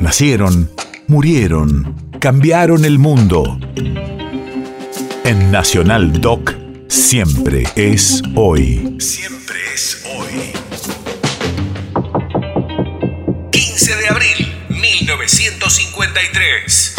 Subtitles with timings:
[0.00, 0.68] Nacieron,
[1.08, 3.58] murieron, cambiaron el mundo.
[5.24, 6.54] En Nacional Doc,
[6.88, 8.96] siempre es hoy.
[8.98, 10.52] Siempre es hoy.
[13.50, 16.94] 15 de abril, 1953.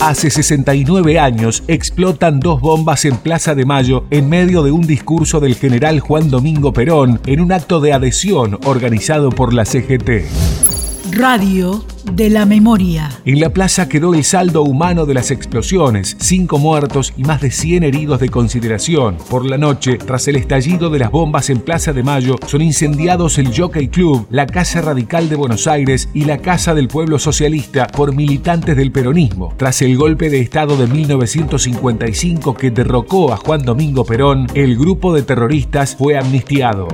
[0.00, 5.38] Hace 69 años explotan dos bombas en Plaza de Mayo en medio de un discurso
[5.38, 10.79] del general Juan Domingo Perón en un acto de adhesión organizado por la CGT.
[11.12, 13.10] Radio de la memoria.
[13.24, 17.50] En la plaza quedó el saldo humano de las explosiones, cinco muertos y más de
[17.50, 19.16] 100 heridos de consideración.
[19.28, 23.38] Por la noche, tras el estallido de las bombas en Plaza de Mayo, son incendiados
[23.38, 27.86] el Jockey Club, la Casa Radical de Buenos Aires y la Casa del Pueblo Socialista
[27.86, 29.54] por militantes del peronismo.
[29.56, 35.14] Tras el golpe de Estado de 1955 que derrocó a Juan Domingo Perón, el grupo
[35.14, 36.88] de terroristas fue amnistiado.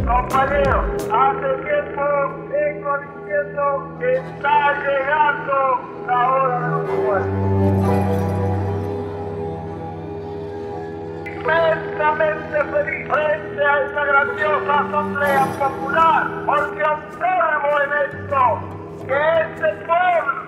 [4.46, 5.56] Está llegando
[6.06, 7.34] la hora de los muertos.
[11.26, 18.42] Inmensamente feliz frente a esta grandiosa asamblea popular, porque observo en esto
[19.08, 20.38] que este pueblo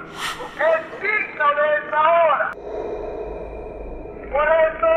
[0.55, 2.47] es digno de esta hora.
[4.31, 4.93] Por eso,